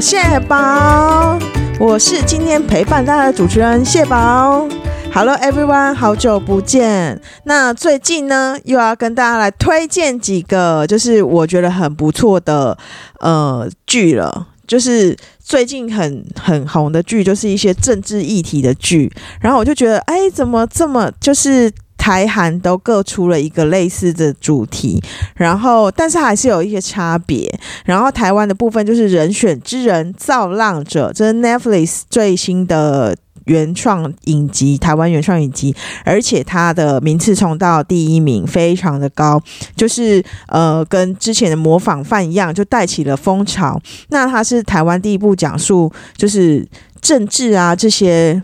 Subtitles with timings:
[0.00, 1.38] 谢宝，
[1.78, 4.66] 我是今天陪伴大家的主持人谢宝。
[5.12, 7.20] Hello everyone，好久不见。
[7.44, 12.78] 那最近呢，又要跟大家来推荐几个，就是我觉得很不错的
[13.18, 14.46] 呃剧了。
[14.66, 19.12] 就是最近很很红的剧，就是一些政治议题的剧。
[19.40, 21.70] 然后我就觉得，哎，怎么这么就是
[22.10, 25.00] 台韩都各出了一个类似的主题，
[25.36, 27.48] 然后但是还是有一些差别。
[27.84, 33.16] 然后台湾的部分就是《人选之人造浪者》，这是 Netflix 最新的。
[33.46, 39.42] 原创影集，台湾原创影集，而且它的名次冲到第一名，非常的高，
[39.74, 43.80] 就是呃，跟之前的模仿犯一样，就带起了风潮。
[44.10, 46.64] 那它是台湾第一部讲述就是
[47.00, 48.40] 政治啊这些，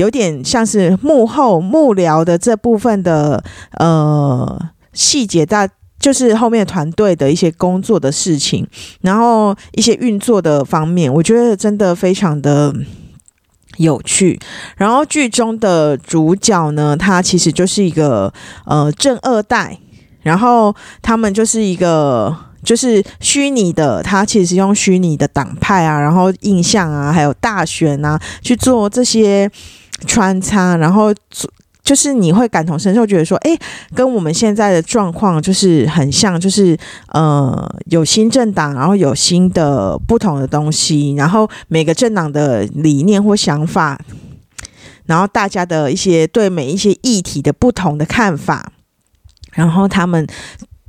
[0.00, 3.44] 有点像是幕后幕僚的这部分的
[3.78, 4.60] 呃
[4.92, 8.66] 细节，大就是后面团队的一些工作的事情，
[9.02, 12.74] 然后一些运作的方面，我觉得真的非常的。
[13.76, 14.38] 有趣，
[14.76, 18.30] 然后剧中的主角呢，他其实就是一个
[18.66, 19.78] 呃正二代，
[20.22, 29.50] 然后他们就是一个就是虚拟的，他其实用虚拟的党派啊，然后印象啊，还有大选啊去做这些
[30.06, 31.14] 穿插，然后。
[31.82, 33.58] 就是你会感同身受，觉得说，哎，
[33.94, 44.00] 跟我们现在的状况就是很像，就是呃，有新政党，然后有新的不同的东西，然后每个政党的理念或想法，
[45.06, 48.70] 然后大家的一些对每一些议题的不同的看法，
[49.54, 50.24] 然后他们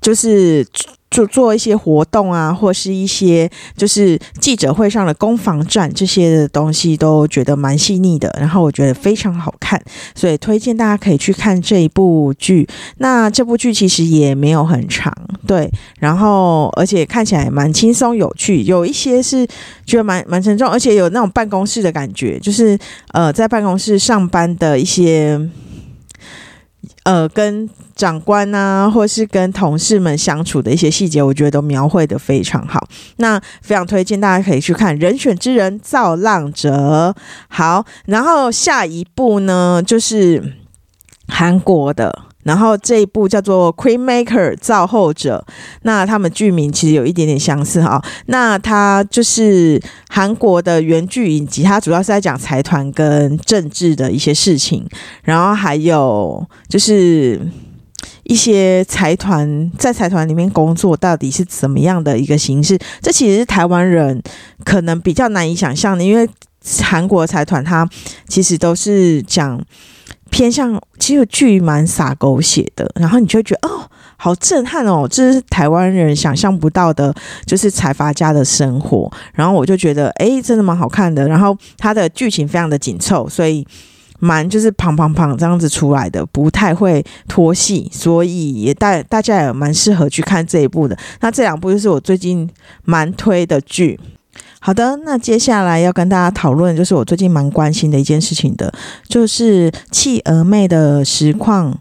[0.02, 0.68] 就是。
[1.12, 8.34] 做做一些活动啊，或是一些就是记者会上的攻防战这些的东西，都觉得蛮细腻的。
[8.40, 9.80] 然后我觉得非常好看，
[10.16, 12.68] 所以推荐大家可以去看这一部剧。
[12.98, 15.14] 那这部剧其实也没有很长，
[15.46, 15.70] 对，
[16.00, 19.46] 然后而且看起来蛮轻松有趣，有一些是
[19.86, 22.80] 觉得蛮蛮沉重，而且有那种办公室的感觉，就是
[23.12, 25.50] 呃在办公室上班的一些。
[27.04, 27.68] 呃，跟
[28.02, 32.88] 长官啊，或是跟同事们相处的一些细节，我觉得都描绘的非常好。
[33.18, 37.14] 那非常推荐大家可以去看《人选之人造浪者》。
[37.48, 40.56] 好，然后下一部呢，就是
[41.28, 42.24] 韩国的。
[42.44, 45.46] 然后这一部叫做《Queen Maker》造后者，
[45.84, 48.04] 那他们剧名其实有一点点相似哈。
[48.26, 49.80] 那它就是
[50.10, 54.84] 韩国的原剧以及它主要是在讲财团跟政治的一些事情，
[55.22, 57.40] 然后还有就是
[58.24, 62.78] 一些财团在财团里面工作到底是怎么样的一个形式。
[63.02, 64.22] 这其实是台湾人
[64.64, 66.30] 可能比较难以想象的，因为
[66.82, 67.88] 韩国财团它
[68.28, 69.62] 其实都是讲。
[70.30, 73.84] 偏向其实剧蛮洒狗血的，然后你就会觉得哦，
[74.16, 77.14] 好震撼哦，这是台湾人想象不到的，
[77.46, 79.12] 就是财阀家的生活。
[79.34, 81.28] 然后我就觉得，哎，真的蛮好看的。
[81.28, 83.68] 然后它的剧情非常的紧凑，所以
[84.22, 90.98] 蛮就是砰砰砰这样子出来的，不太会脱戏，所以也大大家也蛮适合去看这一部的。
[91.20, 92.50] 那这两部就是我最近
[92.86, 94.00] 蛮推的剧。
[94.60, 98.72] 好的，那接下来要跟大家讨论，就是我最近蛮关心的一件事情的，
[99.10, 101.76] 就是企鹅妹的实况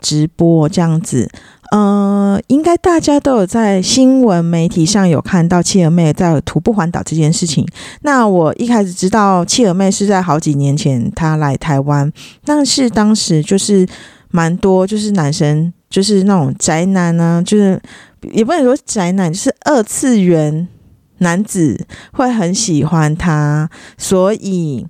[0.00, 1.30] 直播这样子。
[1.70, 7.66] 呃，应该大家都有在新闻媒体上有看到企鹅妹在徒步环岛这件事情。
[8.02, 12.12] 那我一开始知道企鹅妹是在好几年前她来台湾，
[12.44, 13.86] 但是当时就是
[14.30, 17.80] 蛮多就是男生，就是那种宅男呢，就是
[18.32, 20.68] 也不能说宅男，就是二次元。
[21.20, 24.86] 男子会很喜欢她，所以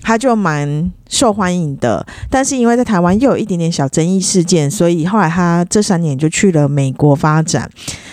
[0.00, 2.06] 他就蛮受欢迎的。
[2.30, 7.68] 但是因为在台湾又有一点点小争议事件，所以后来他这三年就去了美国发展。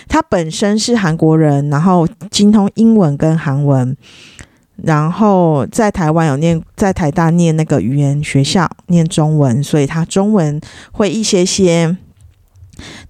[0.08, 3.96] 他本身是韩国人，然后精通英文跟韩文，
[4.78, 10.60] 然后在台湾有念在台大念那个语言学校念中文，所以他中文
[10.92, 11.96] 会一些些。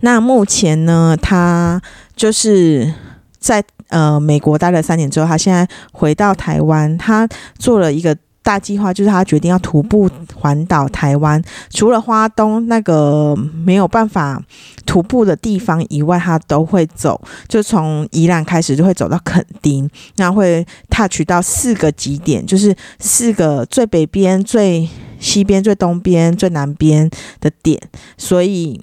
[0.02, 1.82] 那目前呢，他
[2.16, 2.94] 就是
[3.40, 3.64] 在。
[3.90, 7.30] 呃，美国待了三年之后，他现在回到台湾，他
[7.60, 11.44] 做了一个大计划，就是他决定要徒步环岛台湾。
[11.72, 14.40] 除了花东那个没有办法
[14.86, 24.88] 徒步的地方以外，他都会走，就从宜兰开始就会走到垦丁，那会 touch 到四个极点，就是四个最北边、最
[25.20, 27.10] 西边、最东边、最南边
[27.40, 27.82] 的点。
[28.16, 28.80] 所以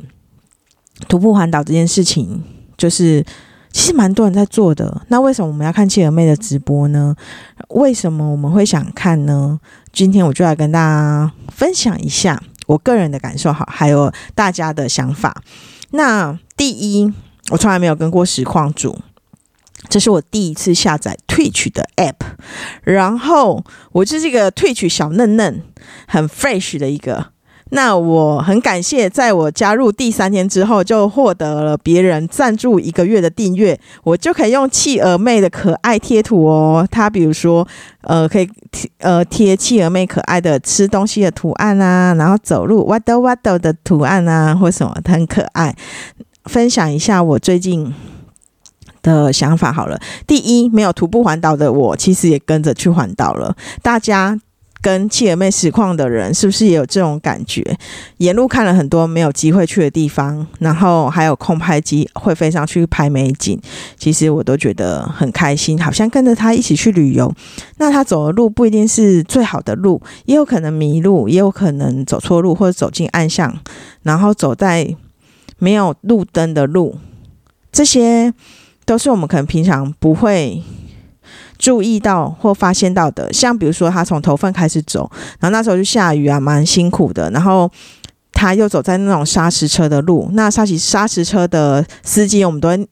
[1.06, 2.42] 徒步环岛这件事情，
[2.76, 3.24] 就是。
[3.74, 7.16] 其实蛮多人在做的，那为什么我们要看切尔妹的直播呢？
[7.72, 9.60] 为什么我们会想看呢？
[9.92, 15.42] 今天我就来跟大家分享一下我个人的感受，好，还有大家的想法。
[15.90, 17.12] 那第一，
[17.50, 18.98] 我从来没有跟过实况组，
[19.88, 22.14] 这是我第一次下载 Twitch 的 App，
[22.82, 25.62] 然后我就是一个 Twitch 小嫩嫩，
[26.06, 27.31] 很 fresh 的一个。
[27.74, 36.86] 那我很感谢，在我加入第三天之后，就获得了别人赞助一个月的订阅，我就可以用企鹅妹的可爱贴图哦。
[36.90, 37.66] 它比如说，
[38.02, 45.74] 呃，可以贴呃贴企鹅妹可爱的吃东西的图案啊，然后走路 waddle waddle 的图案啊，或什么很可爱。
[46.44, 47.94] 分享一下我最近
[49.00, 49.98] 的想法好了。
[50.26, 53.56] 第一，没有徒步环岛的我，其实也跟着去环岛了。
[53.80, 54.38] 大家。
[54.82, 57.64] 跟企鹅妹实况的人是不是也有这种感觉？
[58.16, 63.56] 沿路看了很多没有机会去的地方，然后还有空拍机会飞上去拍美景，
[63.96, 67.32] 其实我都觉得很开心，好像跟着他一起去旅游。
[67.78, 73.56] 那他走的路不一定是最好的路，也有可能迷路，也有可能走错路或者走进暗巷，
[74.02, 74.96] 然后走在
[75.58, 76.98] 没有路灯的路，
[77.70, 78.34] 这些
[78.84, 80.60] 都是我们可能平常不会。
[81.62, 87.30] 注意到或发现到的，像比如说他从头份开始走，然后那时候就下雨啊，蛮辛苦的。
[87.30, 87.70] 然后
[88.32, 92.88] 他又走在那种砂石车的路，那沙石砂石车的司机，我们都会。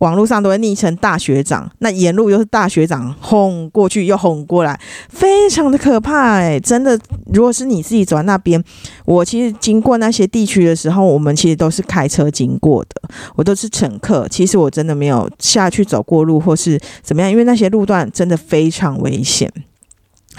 [0.00, 6.58] 网络上都会昵称大学长，那沿路又是大学长轰过去又轰过来，非常的可怕哎！
[6.58, 6.98] 真的，
[7.32, 8.62] 如果是你自己走在那边，
[9.04, 13.02] 我其实经过那些地区的时候，我们其实都是开车经过的，
[13.36, 14.26] 我都是乘客。
[14.28, 19.52] 其实我真的没有下去走过路或是怎么样，因为那些路段真的非常危险，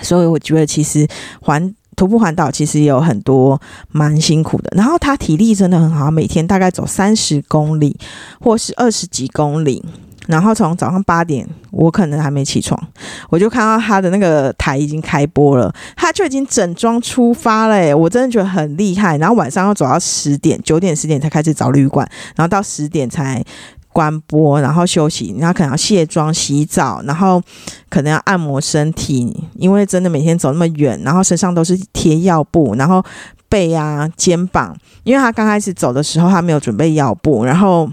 [0.01, 1.07] 所以我觉得其实
[1.41, 1.73] 环。
[2.01, 3.61] 徒步环岛其实也有很多
[3.91, 7.95] 蛮辛苦的，然后他体力真的很好，每天大概走三十公里
[8.39, 9.85] 或是二十几公里，
[10.25, 12.81] 然后从早上八点，我可能还没起床，
[13.29, 19.19] 我就看到他的那个台已经开播了，他就已经整装出发了，我真的觉得很厉害。
[19.19, 23.45] 然后晚上要走到十点、九点、十点才开始找旅馆，然后到十点才。
[23.93, 27.41] 关播，然后休息，然后可能要卸妆、洗澡，然后
[27.89, 33.03] 可能要按摩身体，因为真的每天走那么远，然后身上都是贴药布，然后
[33.49, 37.91] 背啊、肩膀，因为他刚开始走的时候他没有准备药布，然后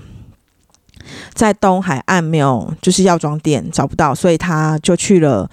[1.35, 5.51] 在东海岸没有就是药妆店找不到，所以他就去了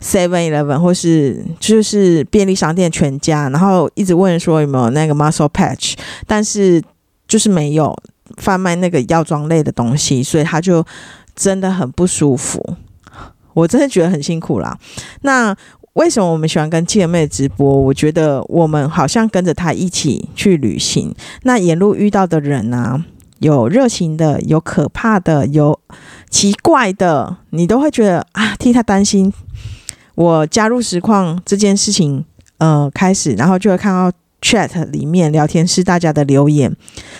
[0.00, 5.94] Seven Eleven 或是就是便利商店全家，然后一直问说有没有那个 Muscle Patch，
[6.26, 6.80] 但是
[7.26, 7.96] 就是没有。
[8.40, 10.84] 贩卖那个药妆类的东西，所以他就
[11.36, 12.76] 真的很不舒服。
[13.52, 14.78] 我真的觉得很辛苦啦。
[15.22, 15.54] 那
[15.94, 17.68] 为什么我们喜欢跟姐妹直播？
[17.68, 21.14] 我觉得我们好像跟着他一起去旅行。
[21.42, 23.04] 那沿路遇到的人啊，
[23.40, 25.78] 有热情的，有可怕的，有
[26.30, 29.32] 奇怪的，你都会觉得啊，替他担心。
[30.14, 32.24] 我加入实况这件事情，
[32.58, 34.16] 呃，开始，然后就会看到。
[34.40, 36.74] Chat 里面聊天室大家的留言，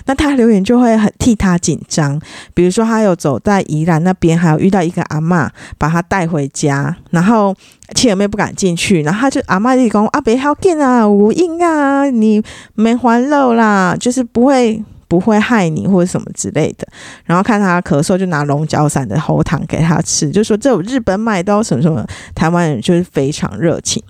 [0.06, 2.20] 那他留言就会很替他紧张。
[2.54, 7.54] 比如说，他有走在宜兰那边，还有遇到一个阿妈，把他带回家，然后
[7.94, 12.42] 亲妹不敢进去，然后他就阿妈就讲啊，别好见啊，无应啊，你
[12.74, 16.88] 没还漏啦，就是不会不会害你或者什么之类的。
[17.24, 22.02] 然后看他咳嗽，就拿龙角散的喉糖给他吃，就说这有日本买到什么什么，
[22.34, 24.02] 台湾人就是非常热情。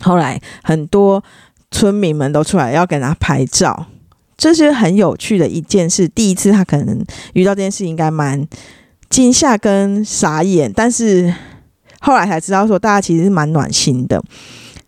[0.00, 1.24] 后来很多。
[1.70, 3.86] 村民们都出来要给他拍照，
[4.36, 6.06] 这是很有趣的一件事。
[6.08, 7.04] 第一次他可能
[7.34, 8.46] 遇到这件事，应该蛮
[9.10, 11.34] 惊吓跟傻眼，但是
[12.00, 14.22] 后来才知道说，大家其实是蛮暖心的。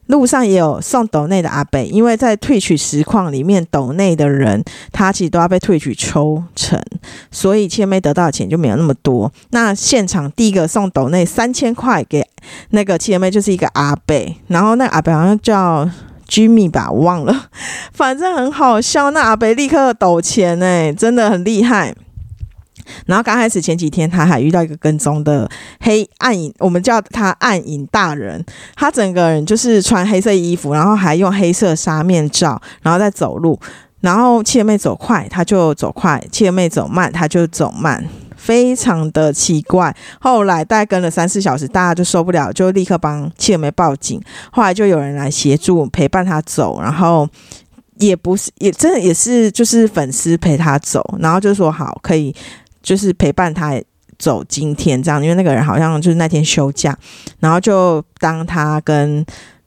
[0.07, 6.83] 路上也有送斗内的阿贝，因为在退取实况里面，斗内的人他其实都要被退取抽成，
[7.31, 9.31] 所以千妹得到的钱就没有那么多。
[9.51, 12.27] 那现场第一个送斗内三千块给
[12.71, 15.89] 那个千妹，就是一个阿贝，然后那个阿贝好像叫。
[16.29, 17.49] Jimmy 吧，我忘了，
[17.93, 19.11] 反正很好笑。
[19.11, 21.95] 那阿北立刻抖钱哎，真的很厉害。
[23.07, 25.49] 然后刚开始前几天，他还遇到一个跟踪的
[25.81, 28.43] 黑暗影，我们叫他暗影大人。
[28.77, 33.59] 他整个人就是穿黑色衣服，然后还用黑色纱面罩，然后再走路。
[34.01, 38.05] 然后七妹走快，他就走快；七妹走慢，他就走慢。
[38.49, 44.19] 非常的奇怪，后来大概跟了三四小时，大家就受不了，就立刻帮七妹报警。
[44.51, 47.29] 后来就有人来协助陪伴他走，然后
[47.99, 52.35] 也不是也真的也是就是粉丝陪他走，然后就说好可以
[52.83, 53.79] 就是陪伴他
[54.19, 56.97] 走今天这样，因为那个人好像就是那天休假，
[57.41, 59.23] 然后就当他跟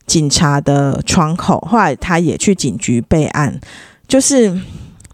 [0.07, 1.59] 警察的窗口。
[1.69, 3.61] 后来他也去警局备案，
[4.07, 4.59] 就是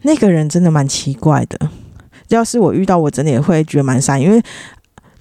[0.03, 1.69] 那个人真的蛮奇怪的。
[2.29, 4.41] 要是我遇到，我真的也会觉得蛮傻，因为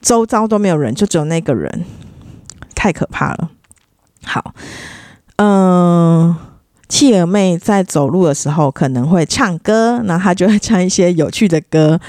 [0.00, 1.84] 周遭都没有人，就只有那个人，
[2.74, 3.50] 太可怕了。
[4.24, 4.54] 好，
[5.36, 6.34] 嗯，
[6.88, 12.00] 企鹅妹在走路的时候可能会唱歌，那她就会唱一些有趣的歌。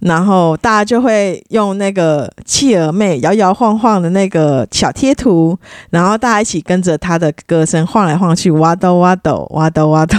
[0.00, 5.58] 然后大家就会用那个企鹅妹摇摇晃晃的那个小贴图，
[5.90, 10.16] 然后大家一起跟着她的歌声晃来晃去，哇抖哇抖哇抖哇抖，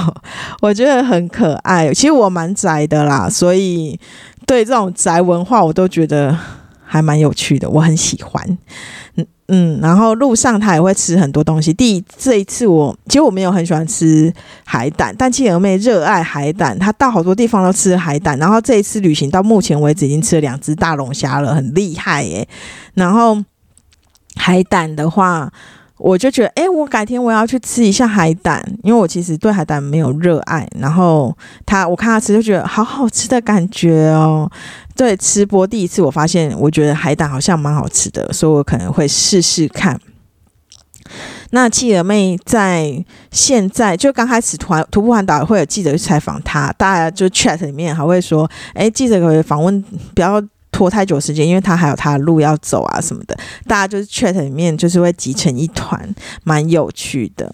[0.61, 1.93] 我觉得很可爱。
[1.93, 3.99] 其实我蛮宅的啦，所以
[4.45, 6.37] 对这种宅文化我都觉得
[6.85, 8.57] 还蛮有趣的，我很喜欢。
[9.53, 11.73] 嗯，然后路上他也会吃很多东西。
[11.73, 14.33] 第这一次我其实我没有很喜欢吃
[14.65, 18.39] 海胆，但企鹅妹热爱海胆，她到好多地方都吃海胆。
[18.39, 22.47] 然后这一次旅行到目前为止已经吃了两只大龙虾了，很厉害耶。
[22.93, 23.43] 然后
[24.35, 25.51] 海胆的话。
[26.03, 30.67] 我就觉得，哎，我改天我要去吃一下海胆，因为我其实对海胆没有热爱。
[30.79, 34.49] 然后他，我看他吃就觉得好好吃的感觉哦。
[34.95, 39.99] 对，吃播第一次，我发现我觉得海胆好像蛮好吃的，所以我可能会试试看。
[41.51, 49.81] 那企鹅妹在现在就刚开始团徒步环岛会有记者去采访她，大家就 chat 里面还会说，哎，记者可以访问
[50.15, 50.41] 不要。
[50.71, 53.37] 拖太久时间，因为他还有他的路要走啊什么的，
[53.67, 56.13] 大家就是 chat 里面就是会集成一团，
[56.43, 57.51] 蛮有趣的。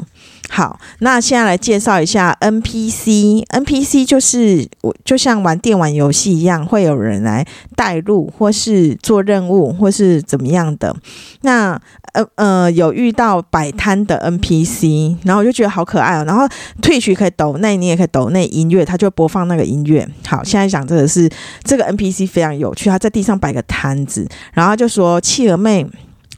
[0.50, 3.46] 好，那现在来介绍一下 NPC。
[3.48, 7.46] NPC 就是我就像玩电玩游戏一样，会有人来
[7.76, 10.96] 带路，或是做任务，或是怎么样的。
[11.42, 11.78] 那
[12.18, 16.24] 呃呃，有遇到摆摊的 NPC，然后我就觉得好可爱哦。
[16.26, 16.48] 然后
[16.82, 20.08] 退曲可以抖那，你也可以抖那音乐，他就播放那个音乐。
[20.26, 21.30] 好，现在讲这个是
[21.64, 25.86] 这个 NPC 非常有趣，他在地上摆个摊子，然后就说企鹅妹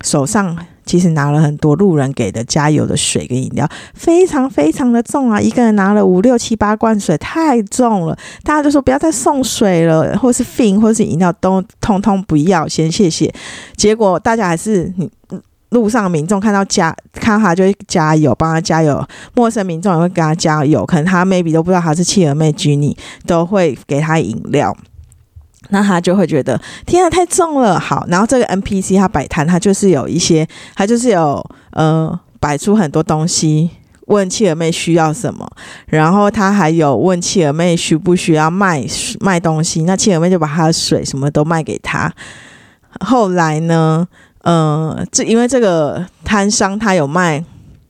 [0.04, 0.58] 手上。
[0.86, 5.40] 其实拿了很多路人给的加油的水跟饮料，非常非常的重啊！
[5.40, 8.18] 一个人拿了五六七八罐水，太重了。
[8.42, 13.32] 大家就说不要再送水了，或是 fin 或是饮料都通通不要，先谢谢。
[13.76, 15.08] 结果大家还是你
[15.70, 19.06] 路上民众看到加看他就会加油，帮他加油。
[19.36, 24.76] 陌生民众也会给他加油，可能他 maybe 都不知道他是企鹅妹居你都会给他饮料。
[25.72, 33.70] 那他就会觉得天啊太重了，好，然后这个 NPC 他摆摊，他就是有一些，他就是有呃摆出很多东西，
[34.08, 35.48] 问企鹅妹需要什么，
[35.86, 38.84] 然后他还有问企鹅妹需不需要卖
[39.20, 42.12] 卖东西，那企鹅妹就把他的水什么都卖给他。
[43.02, 44.08] 后来呢，
[44.44, 47.44] 呃，这因为这个摊商他有卖。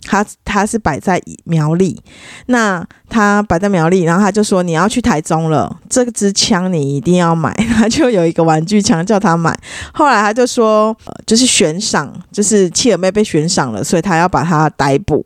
[0.09, 2.01] 他他是摆在苗栗，
[2.47, 7.53] 那他摆在苗栗，然后他就说你要去台中了，这支枪你一定要买。
[7.77, 9.55] 他就有一个玩具枪叫他买。
[9.93, 15.23] 后来他就说，呃就是悬赏，就是契尔妹被悬赏了，所以他要把他逮捕。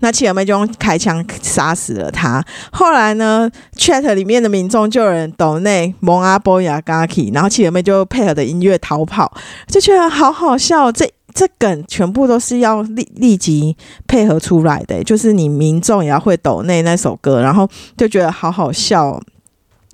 [0.00, 2.44] 那契尔妹就用开枪杀死了他。
[2.72, 9.32] 后来呢，chat 里面的民众就有人抖内蒙阿波亚 gaki，然后契尔妹就配合的音乐逃跑，
[9.66, 10.92] 就觉得好好笑。
[10.92, 11.10] 这。
[11.36, 13.76] 这梗全部都是要立立即
[14.08, 19.20] 配合出来的，就是你民众也要会抖那那首歌，然后就觉得好好笑，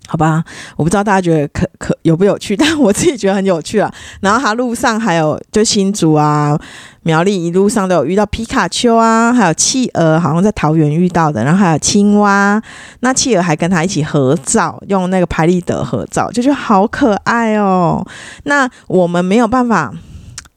[0.06, 0.44] 好吧？
[0.76, 3.92] 我不知道大家觉得可可有不有趣， 但我自己觉得很有趣啊。
[4.20, 6.56] 然后他路上还有就新竹啊、
[7.02, 12.62] 苗栗一路上都有遇到皮卡丘啊，还有企鹅，好像在桃园遇到的，然后还有青蛙，
[13.00, 18.06] 那企鹅还跟他一起合照，用那个拍立得合照，就觉得好可爱哦。
[18.44, 19.92] 那我们没有办法。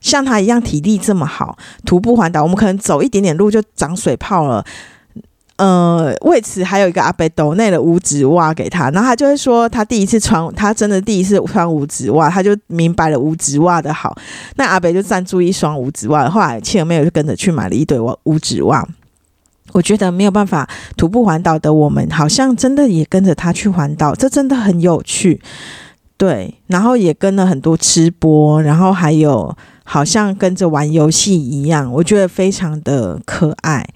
[0.06, 4.64] 像他一样体力这么好，徒步环岛，我们可能走一点点路就长水泡了。
[5.56, 14.16] 呃，为此还有一个阿北斗内的五指袜给他，然后他就会说他第一次穿，他真的第一次穿五指袜，他就明白了五指袜的好。
[14.58, 18.88] 那阿北就赞助一双五指袜，后来切尔妹就跟着去买了一对袜五指袜。
[19.72, 25.42] 我觉得没有办法徒步环岛的我们，好像真的也跟着他去环岛，这真的很有趣。
[26.16, 29.58] 对，然后也跟了很多吃播，然后还有。
[29.88, 33.88] 好像跟着玩游戏一样，我觉得非常的可爱，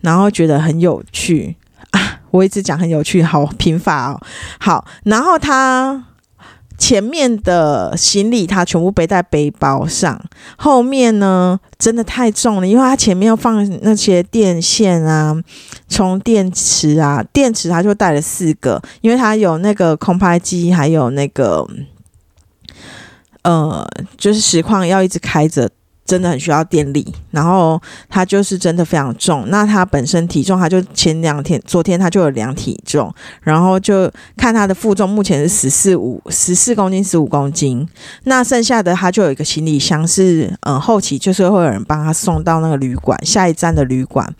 [0.00, 1.56] 然后觉得很有趣
[1.92, 2.20] 啊！
[2.32, 4.20] 我一直讲很有趣，好贫乏哦。
[4.58, 6.04] 好，然后他
[6.76, 10.20] 前面的行李他全部背在背包上，
[10.56, 15.34] 后面呢真的太重了，因为他前面要放那些电线啊、
[15.88, 21.64] 充电池啊，电池他就带了四个，因为他有那个空拍机，还有那个。
[23.42, 25.70] 呃，就是实况要一直开着，
[26.04, 27.06] 真的很需要电力。
[27.30, 29.44] 然后它就是真的非常重。
[29.48, 37.88] 那它本身体重，它就前两天、昨天它就有量体重，然后就看它的负重，目前是十四五十四公斤、十五公斤。
[38.24, 44.34] 那剩下的它就有一个行李箱，是嗯后期就是会有人帮他送到那个旅馆，下一站的旅馆。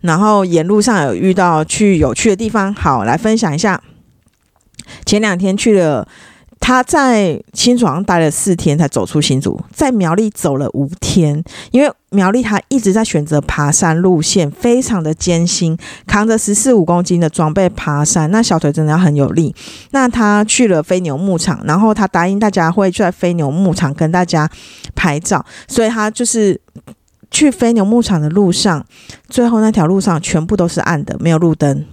[0.00, 3.80] 然后沿路上有遇到去有趣的地方，好来分享一下。
[5.04, 6.08] 前两天去了。
[6.60, 15.76] 他在新竹好像待了四天才走出新竹，在苗栗走了五天，因为苗栗他一直在选择爬山路线，非常的艰辛，
[16.06, 19.52] 扛着十四五公斤的装备爬山，那小腿真的要很有力。
[19.90, 24.48] 那他去了飞牛牧场，然后他答应大家会在飞牛牧场跟大家
[24.94, 26.60] 拍照，所以他就是
[27.32, 28.84] 去飞牛牧场的路上，
[29.28, 31.84] 最后那条路上全部都是暗的，没有路灯。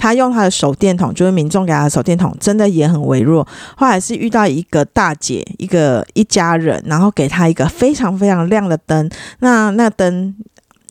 [0.00, 3.46] 他用他的手电筒，就是民众给他的手电筒，真的也很微弱。
[3.76, 9.10] 后来是遇到一个大姐，一个一家人，然后给他一个非常非常亮的灯。
[9.40, 10.34] 那那灯，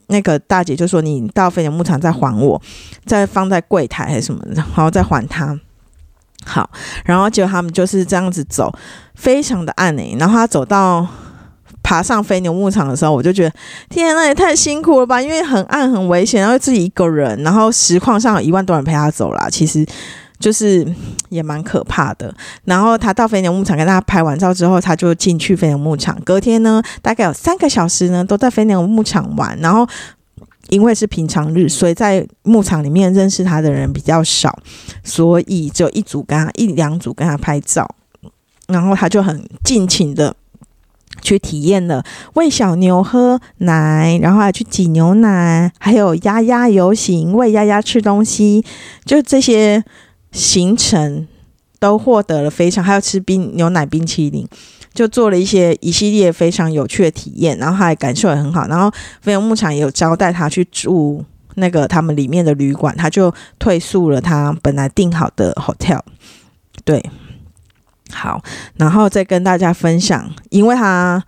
[0.08, 2.62] 那个大姐就说：“你到飞牛牧场再还我，
[3.04, 5.60] 再放在柜台还是什么，然后再还他。”
[6.46, 6.70] 好，
[7.04, 8.72] 然后结果他们就是这样子走，
[9.16, 10.16] 非常的暗诶。
[10.20, 11.08] 然后他走到。
[11.82, 13.56] 爬上飞牛牧场的时候，我就觉得
[13.90, 15.22] 天，那也太辛苦了吧！
[15.22, 19.86] 因为很暗、很危险，然后自己一个人，然后实况上有一万多人陪他走啦，其实
[20.40, 20.86] 就是
[21.30, 22.34] 也蛮可怕的。
[22.66, 26.16] 然后他到飞牛牧场跟大家拍完照之后，他就进去飞牛牧场。
[26.24, 29.58] 隔天呢，大概有三个小时呢，都在飞牛牧场玩。
[29.60, 29.88] 然后
[30.70, 34.60] 因为是平常日，所以在牧场里面认识他的人比较少，
[35.04, 37.90] 所以只有一组跟他一两组跟他拍照，
[38.68, 40.36] 然后他就很尽情的。
[41.22, 48.64] 去体验了喂小牛喝奶，然后还去挤牛奶，还有鸭鸭游行，喂鸭鸭吃东西，
[49.06, 49.84] 就这些
[50.32, 51.28] 行程
[51.80, 54.48] 都获得了非常，还有吃冰牛奶冰淇淋，
[54.94, 58.68] 就做了一些一系列非常有趣的体验，然后还感受也很好。
[58.68, 61.24] 然后飞牛牧场也有招待他去住
[61.56, 66.00] 那个他们里面的旅馆，他就退宿了他本来订好的 hotel，
[66.84, 67.04] 对。
[68.12, 68.42] 好，
[68.76, 71.24] 然后再跟大家分享，因为他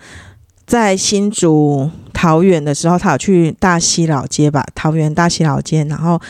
[0.65, 6.21] 在新竹桃园的时候，他有去大溪老街吧，桃园大溪老街，然后。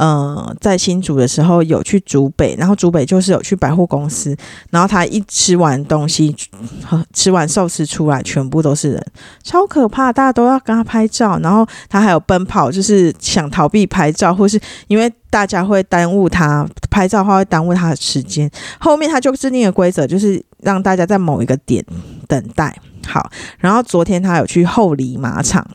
[0.00, 4.34] 呃，在新竹的时候有去竹北，然后竹北就是有去百货公司，
[4.70, 6.34] 然后他一吃完东西，
[7.12, 9.06] 吃完寿司出来，全部都是人，
[9.42, 18.50] 超可怕，大家都要跟他拍照，然后他还有奔跑，就是想逃避拍照，或是因为大家会耽误他拍照的话，会耽误他的时间。
[18.78, 21.84] 后面他就制定了规则，就是让大家在某一个点
[22.26, 22.74] 等待。
[23.06, 25.66] 好，然后昨天他有去后里马场。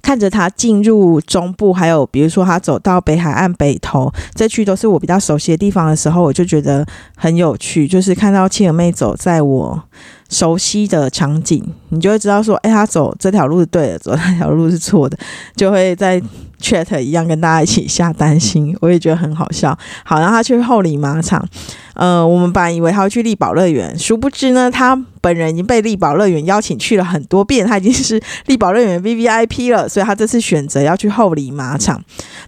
[0.00, 7.86] 看着他进入中部，还有比如说他走到北海岸北头，这区都是我比较熟悉的地方的时候，我就觉得很有趣。
[7.86, 9.82] 就是看到青儿妹走在我
[10.28, 15.18] 熟悉的场景，你就会知道说，哎，他走这条路是对的，走那条路是错的，
[15.56, 16.20] 就会在
[16.60, 18.76] chat 一样跟大家一起下担心。
[18.80, 19.76] 我也觉得很好笑。
[20.04, 21.46] 好，然后他去后里马场。
[21.94, 32.00] 呃，我们本来以为他会去力宝乐园，殊不知呢，他本人已经被力宝乐园邀请去了很多遍，他已经是力宝乐园 V V I P 了，所以他这次选择要去后里马场。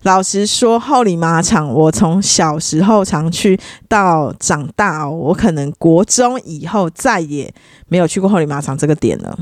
[0.03, 7.53] 老实说，后里马场我从小时候常去到长大，哦我可能国中以后再也
[7.88, 9.38] 没有去过后里马场这个点了。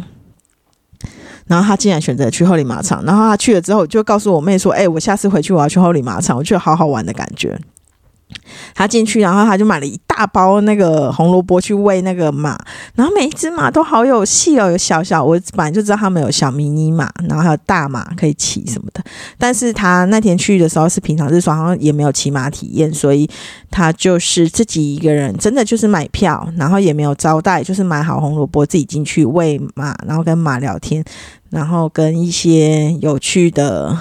[1.46, 7.58] 然后他竟然选择去后里马场，然后他去了之后就告诉我妹说：“哎，我下次回去我要去后里马场，我觉得好好玩的感觉。”
[8.74, 12.58] 他进去，然后他就买了一大包那个红萝卜去喂那个马，
[12.94, 19.02] 然后每一只马都好有戏哦，有小小，我本来就知道他们有小迷你马，然后还有大马可以骑什么的。
[19.36, 23.28] 但是他那天去的时候是平常日，好像也没有骑马体验，所以
[23.70, 31.04] 他就是自己一个人，真的就是买票，然后也没有招待，就是买好红萝卜自己进去喂马，然后跟马聊天，
[31.50, 33.96] 然后跟一些有趣的。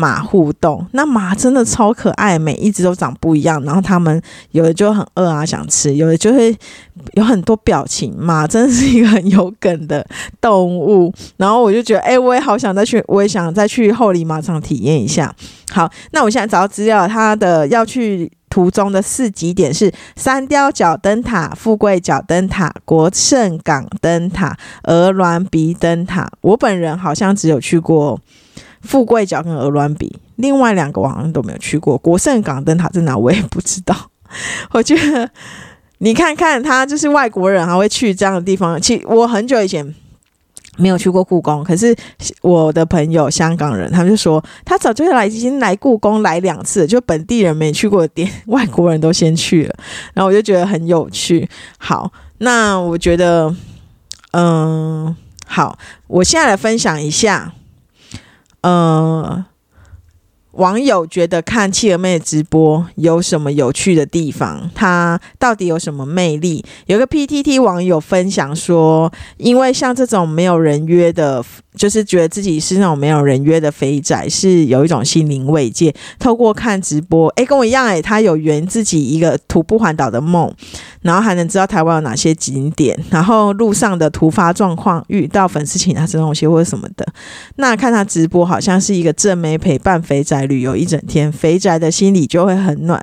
[0.00, 3.62] 马互动，那马真的超可爱，每一只都长不一样。
[3.64, 4.20] 然后他们
[4.52, 6.56] 有的就很饿啊，想吃；有的就会
[7.12, 8.16] 有很多表情。
[8.18, 10.06] 马真的是一个很有梗的
[10.40, 11.12] 动物。
[11.36, 15.34] 然后我就觉得，哎，我也好想再去，我也想再去后里马场体验一下。
[15.70, 26.30] 好，那我现在找到资料，它的要去途中的四极点是三雕角灯塔、富贵角灯塔、国盛港灯塔、鹅銮鼻灯塔。
[26.40, 28.18] 我本人好像只有去过。
[28.82, 31.98] 富贵角跟鹅卵比，另外两个我好像都没有去过。
[31.98, 33.94] 国盛港灯塔在哪，我也不知道。
[34.72, 35.28] 我觉得
[35.98, 38.80] 你看看，他就是外国人还会去这样的地方。
[38.80, 39.94] 其我很久以前
[40.76, 41.94] 没有去过故宫，可是
[42.40, 49.74] 我的朋友香港人，他们就说他早就来，已经来故宫来两次，就本地人没去过的店，外国人都先去了。
[50.14, 51.46] 然后我就觉得很有趣。
[51.76, 53.54] 好，那我觉得，
[54.30, 55.14] 嗯，
[55.44, 57.52] 好，我现在来分享一下。
[58.62, 59.44] 呃，
[60.52, 64.70] 网友觉得看企鹅妹直播有什么有趣的地方？
[64.74, 66.64] 她到底有什么魅力？
[66.86, 71.42] 有个 PTT 网友分享说，因为像这种没有人约的
[71.76, 75.94] 就是觉得自己是那种没有人约的肥仔，是有一种心灵慰藉。
[76.18, 80.52] 透过看直播，诶，跟我一样，诶，他有圆自己一个徒步环岛的梦，
[81.02, 87.06] 然后还能知道台湾有哪些景点，然后路上的突发状况，遇到粉丝请他吃东西或者什么的。
[87.56, 93.00] 那看他直播，好像是一个正妹陪伴肥仔旅游一整天，肥仔的心里就会很暖。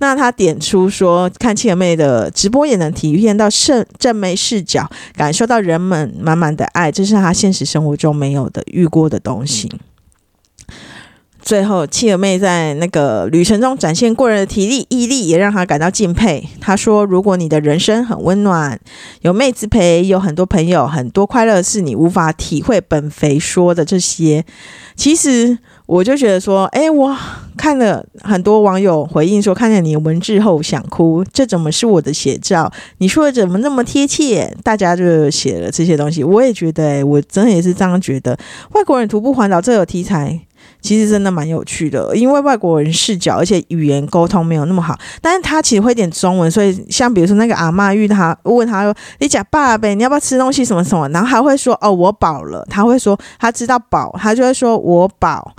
[0.00, 7.96] 那他点出说，看七儿妹的直播也能体验到正正妹视角，感受到人们满满的爱，这是他现实生活。
[8.02, 9.70] 就没有的遇过的东西。
[11.40, 16.48] 最后，七儿妹在那个旅程中展现过人的体力、毅力，也让她感到敬佩。
[16.60, 18.80] 她说：“如果你的人生很温暖，
[19.20, 24.44] 有妹子陪，有很多朋友，很多快乐，是你无法体会。”本肥说的这些，
[24.96, 25.58] 其实
[25.92, 27.14] 我就觉得说，哎，我
[27.54, 32.72] 看了很多网友回应说，看见你文字后想哭，这怎么是我的写照？
[32.96, 34.56] 你说的怎么那么贴切？
[34.64, 38.34] 大家就写了这些东西，我也觉得，哎，我真的也是这样觉得。
[38.70, 40.40] 外国人徒步环岛这个题材。
[40.80, 55.52] 其实真的蛮有趣的，因为外国人视角，而且语言沟通没有那么好，但是他其实会点中文，所以像比如说那个阿妈遇他问他说：“你讲爸呗，你要不要吃东西什么什么？”然后还会说：“哦，我饱了。”他会说他知道饱，他就会说我饱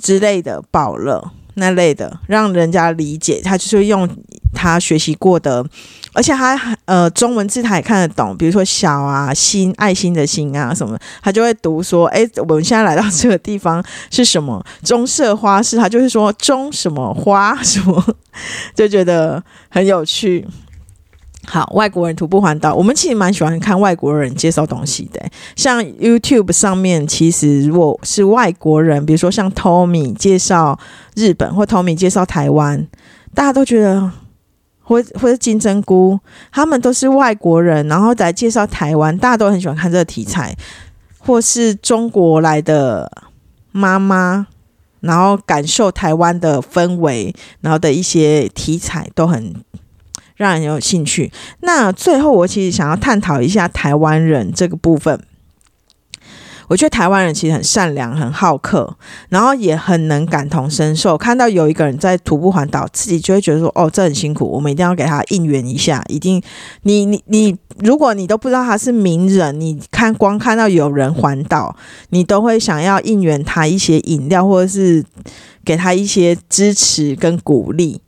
[0.00, 3.40] 之类的，饱了那类的，让人家理解。
[3.42, 4.08] 他就是用
[4.54, 5.64] 他学习过的。
[6.12, 14.60] 而且他呃，中文字他也看得懂，比如说小啊、心、爱心的心啊什么，他就会读说：“哎，我们现在来到这个地方是什么？
[14.82, 18.04] 中社花市，他就是说中什么花什么，
[18.74, 20.44] 就觉得很有趣。”
[21.46, 25.20] 好，外国人徒步环岛，我们其实蛮喜欢看外国人介绍东西的。
[25.56, 30.78] 像 YouTube 上面，其实如果是外国人，比如说像 Tommy 介绍
[31.14, 32.86] 日本或 Tommy 介绍台湾，
[33.34, 34.10] 大家都觉得。
[34.82, 36.18] 或或者金针菇，
[36.50, 40.52] 他们都是外国人，然后来介绍台湾，大家都很喜欢看这个题材。
[41.20, 43.08] 或是中国来的
[43.70, 44.48] 妈妈，
[44.98, 49.54] 然后感受台湾的氛围，然后的一些题材都很
[50.40, 51.30] 让人有兴趣。
[51.60, 55.20] 那最后，我其实想要探讨一下台湾人这个部分。
[56.68, 58.96] 我觉得台湾人其实很善良、很好客，
[59.28, 61.18] 然后也很能感同身受。
[61.18, 66.40] 看到有一个人在徒步环岛，自己就会觉得说：“哦，这很辛苦，我们一定要给他应援一下。”一定，
[66.84, 71.76] 你你你，如果你都不知道他是名人，你看光看到有人环岛，
[72.10, 75.04] 你都会想要应援他一些饮料，或者是
[75.64, 78.00] 给他一些支持跟鼓励。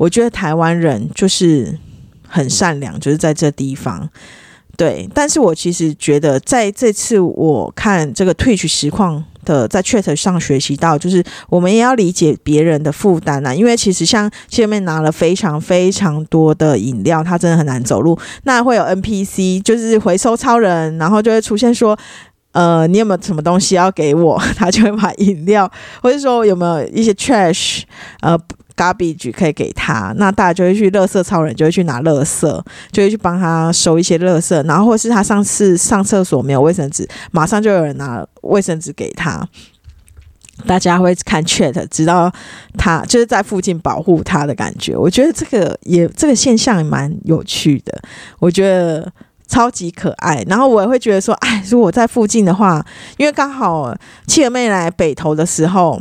[0.00, 1.78] 我觉得台湾人就是
[2.26, 4.08] 很善良，就是在这地方。
[4.74, 13.54] 对，但是我其实觉得，在这次我看这个 Twitch 实况的，在 Chat 上学习到，就是我们也要理解别人的负担啊。
[13.54, 18.18] 因为其实像前面拿了非常非常多的饮料，他真的很难走路。
[18.44, 21.98] 那会有 NPC，就是回收超人，然后就会出现说，
[22.52, 24.40] 呃，你有没有什么东西要给我？
[24.56, 27.82] 他就会把饮料，或者说有没有一些 trash，
[28.22, 28.38] 呃。
[28.80, 39.46] Garbage 可以给他，那大家就会去垃圾超人，就会去拿垃圾，就会去帮他收一些垃圾，然后或是他上次上厕所没有卫生纸，马上就有人拿卫生纸给他。
[40.66, 42.32] 大家会看 chat，知道
[42.78, 44.96] 他就是在附近保护他的感觉。
[44.96, 48.00] 我觉得这个也这个现象也蛮有趣的，
[48.38, 49.12] 我觉得
[49.46, 50.42] 超级可爱。
[50.48, 52.82] 然后我也会觉得说，哎，如果在附近的话，
[53.18, 53.94] 因为刚好
[54.26, 56.00] 七儿妹来北投的时候。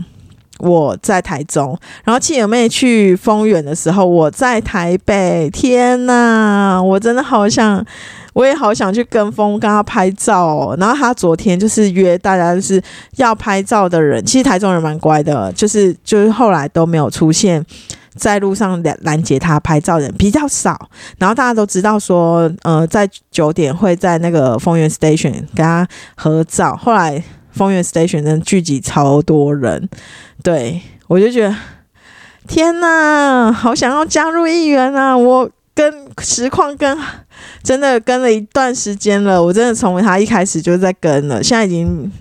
[0.59, 5.49] 我在台中，然后七友妹去丰原的时候，我在台北。
[5.51, 7.83] 天呐，我真的好想，
[8.33, 10.45] 我也好想去跟风跟他拍照。
[10.45, 10.75] 哦。
[10.79, 12.81] 然后他昨天就是约大家，就是
[13.17, 14.23] 要拍照的人。
[14.25, 17.65] 其实台中人蛮乖的，就是就是后来都没有出现
[18.15, 20.89] 在路上拦拦截他拍照的人比较少。
[21.17, 26.75] 然后大家都知道说，呃，在九点会在那个丰原 station 跟他合照。
[26.75, 27.23] 后来。
[27.51, 29.89] 丰原 station 真聚集超多人，
[30.43, 31.55] 对我就觉得
[32.47, 35.15] 天哪，好想要加入一员啊！
[35.17, 36.97] 我跟实况跟
[37.63, 42.11] 真的跟了一段时间了，我真的从他一开始就在跟了，现在已经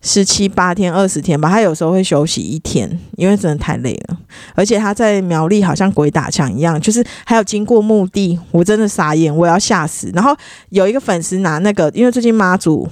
[0.00, 1.48] 十七八天、二十天吧。
[1.48, 4.18] 他有时候会休息一天，因为真的太累了。
[4.54, 10.10] 而且他在苗栗好像鬼打墙一样，就是还有经过墓地，我真的傻眼，我要吓死。
[10.14, 10.36] 然后
[10.70, 12.88] 有一个粉丝拿那个，因为最近妈祖。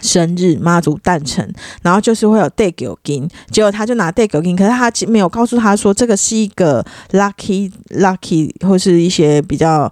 [0.00, 9.90] 生日妈祖诞辰，然后就是会有 day 给金，结果他就拿 day 给金，可是他没有告诉他说这个是一个 lucky lucky 或是一些比较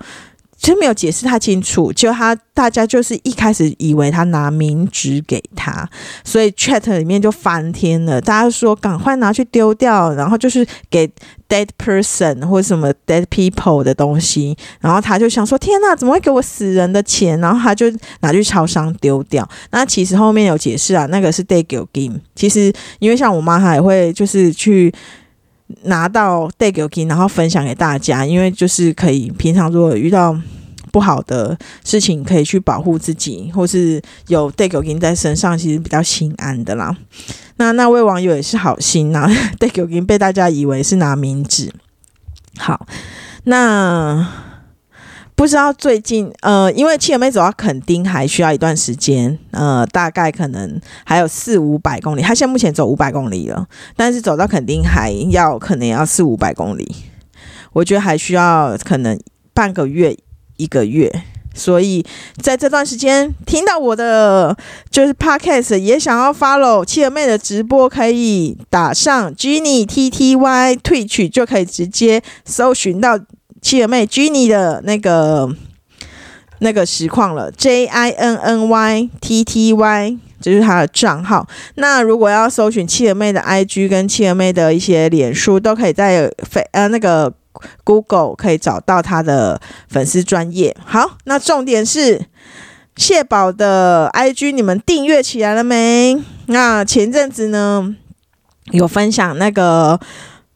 [0.59, 5.89] 其实没有解释太清楚，就他大家就是一开始以为他拿冥纸给他，
[6.25, 11.09] 所以 chat 里面就翻天了，大家说赶快拿去丢掉，然后就是给
[11.49, 17.41] dead person 或什么 dead people 的东西，然后他就想说天哪，怎么会给我死人的钱？
[17.41, 17.87] 然后他就
[18.21, 19.49] 拿去超商丢掉。
[19.71, 24.93] 那其实后面有解释啊，那个是 day game，其实因为像我妈她也会就是去。
[25.85, 30.37] 拿到 day game，然后分享给大家，因为就是可以平常如果遇到
[30.91, 36.97] 不好的事情，可以去保护自己，或是有 day game 在身上，其实比较心安的啦。
[37.57, 39.29] 那那位网友也是好心呐，
[39.61, 41.73] day game 被大家以为是拿名纸。
[42.57, 42.87] 好，
[43.45, 44.48] 那。
[45.39, 52.21] 不知道最近，呃，因为七尔妹走到垦丁还需要一段时间，呃，大概可能还有四五百公里。
[52.21, 56.93] 她现在目前走五百公里了，但是走到垦丁还要可能要四五百公里。
[57.73, 59.17] 我觉得还需要可能
[59.55, 60.17] 半个月
[60.57, 61.09] 一个月，
[61.55, 62.05] 所以
[62.43, 64.57] 在这段时间听到我的
[64.91, 73.21] 就是 podcast，也想要 follow 七儿妹的直播，可以打上 Jenny T T Y 退取就可以直接搜寻到。
[73.61, 75.49] 七儿妹 Jenny 的那个
[76.61, 81.47] 那个实况了，J I N N Y T T Y，这是他的账号。
[81.75, 87.33] 那如果要搜寻七儿妹的 I G 跟七儿妹的一些脸书，都可以在飞呃那个
[87.85, 90.77] Google 可以找到他的粉丝专业。
[90.85, 92.27] 好，那重点是
[92.97, 96.21] 谢宝的 I G，你们订阅起来了没？
[96.47, 97.95] 那前阵子呢
[98.73, 100.01] 有分享那个。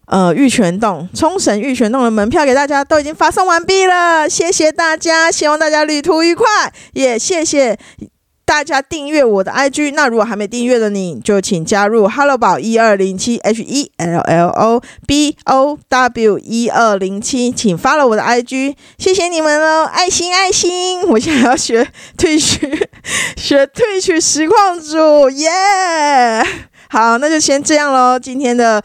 [0.06, 6.44] 呃，玉泉洞，冲绳玉泉洞的门票给大家都已经发送完毕了，谢谢大家，希望大家旅途愉快，
[6.92, 7.78] 也谢谢
[8.44, 9.94] 大家订阅我的 IG。
[9.94, 21.88] 那如果还没订阅的，你就请加入 Hello 宝一二零七 H E L L O B O W 一二零七，请发了我的 IG，谢谢你们喽，爱心爱心，我现在要学
[22.18, 22.68] 退学，
[23.36, 25.48] 学退学实况组，耶！
[26.90, 28.82] 好，那就先这样喽，今天的。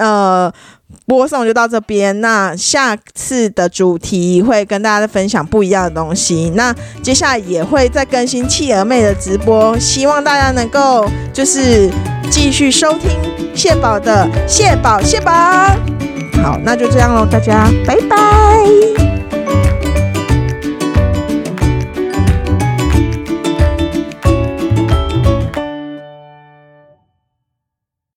[0.00, 0.52] 呃，
[1.06, 2.20] 播送就到这边。
[2.20, 6.50] 那下次的主题会跟大家分享不一样的东西。
[6.56, 11.90] 那接下来也会再更新企鹅妹的直播，希望大家能够就是
[12.30, 13.10] 继续收听
[13.54, 15.32] 蟹宝的蟹宝谢宝。
[16.42, 19.19] 好，那就这样喽，大家拜拜。